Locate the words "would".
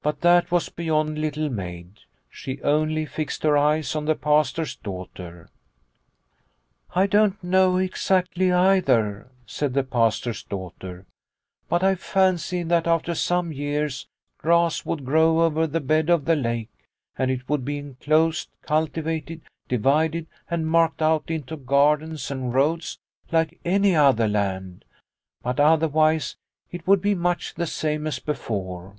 14.86-15.04, 17.48-17.64, 26.86-27.02